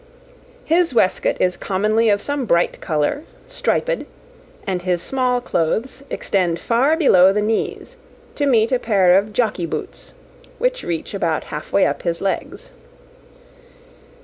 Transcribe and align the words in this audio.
His 0.65 0.95
waistcoat 0.95 1.37
is 1.39 1.55
commonly 1.55 2.09
of 2.09 2.23
some 2.23 2.45
bright 2.47 2.81
colour, 2.81 3.21
striped; 3.47 4.03
and 4.65 4.81
his 4.81 4.99
small 4.99 5.39
clothes 5.39 6.01
extend 6.09 6.57
far 6.59 6.97
below 6.97 7.31
the 7.31 7.39
knees, 7.43 7.97
to 8.33 8.47
meet 8.47 8.71
a 8.71 8.79
pair 8.79 9.15
of 9.15 9.31
jockey 9.31 9.67
boots 9.67 10.15
which 10.57 10.83
reach 10.83 11.13
about 11.13 11.43
half 11.53 11.71
way 11.71 11.85
up 11.85 12.01
his 12.01 12.19
legs. 12.19 12.71